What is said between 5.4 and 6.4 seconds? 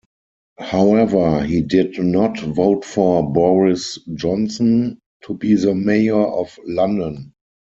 the Mayor